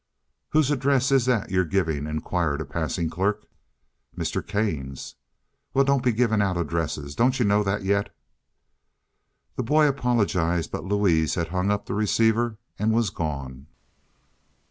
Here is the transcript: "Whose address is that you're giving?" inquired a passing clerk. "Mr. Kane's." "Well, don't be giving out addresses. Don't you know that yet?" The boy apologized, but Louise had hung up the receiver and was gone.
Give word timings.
"Whose 0.49 0.71
address 0.71 1.11
is 1.11 1.25
that 1.27 1.51
you're 1.51 1.63
giving?" 1.63 2.07
inquired 2.07 2.59
a 2.59 2.65
passing 2.65 3.07
clerk. 3.07 3.45
"Mr. 4.17 4.43
Kane's." 4.43 5.13
"Well, 5.75 5.85
don't 5.85 6.03
be 6.03 6.11
giving 6.11 6.41
out 6.41 6.57
addresses. 6.57 7.13
Don't 7.15 7.37
you 7.37 7.45
know 7.45 7.61
that 7.61 7.83
yet?" 7.83 8.09
The 9.57 9.63
boy 9.63 9.87
apologized, 9.87 10.71
but 10.71 10.83
Louise 10.85 11.35
had 11.35 11.49
hung 11.49 11.69
up 11.69 11.85
the 11.85 11.93
receiver 11.93 12.57
and 12.79 12.91
was 12.91 13.11
gone. 13.11 13.67